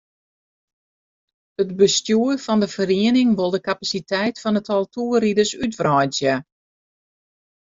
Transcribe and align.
It 1.63 1.69
bestjoer 1.79 2.37
fan 2.45 2.61
de 2.63 2.69
feriening 2.77 3.31
wol 3.37 3.51
de 3.53 3.61
kapasiteit 3.69 4.35
fan 4.43 4.59
it 4.59 4.65
tal 4.67 4.83
toerriders 4.93 5.51
útwreidzje. 5.65 6.33